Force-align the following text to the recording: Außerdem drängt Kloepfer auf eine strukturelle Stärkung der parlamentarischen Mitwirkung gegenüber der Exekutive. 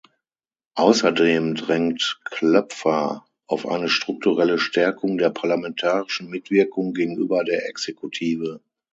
Außerdem 0.73 1.53
drängt 1.53 2.19
Kloepfer 2.25 3.23
auf 3.45 3.67
eine 3.67 3.87
strukturelle 3.87 4.57
Stärkung 4.57 5.19
der 5.19 5.29
parlamentarischen 5.29 6.27
Mitwirkung 6.31 6.95
gegenüber 6.95 7.43
der 7.43 7.69
Exekutive. 7.69 8.61